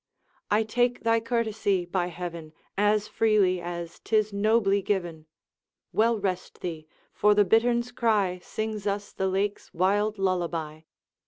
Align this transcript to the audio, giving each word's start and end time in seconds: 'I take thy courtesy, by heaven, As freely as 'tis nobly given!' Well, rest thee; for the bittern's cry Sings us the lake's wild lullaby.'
'I 0.49 0.63
take 0.63 1.01
thy 1.01 1.19
courtesy, 1.19 1.85
by 1.85 2.07
heaven, 2.07 2.53
As 2.75 3.07
freely 3.07 3.61
as 3.61 3.99
'tis 4.03 4.33
nobly 4.33 4.81
given!' 4.81 5.27
Well, 5.93 6.17
rest 6.17 6.61
thee; 6.61 6.87
for 7.13 7.35
the 7.35 7.45
bittern's 7.45 7.91
cry 7.91 8.39
Sings 8.39 8.87
us 8.87 9.13
the 9.13 9.27
lake's 9.27 9.71
wild 9.75 10.17
lullaby.' 10.17 10.81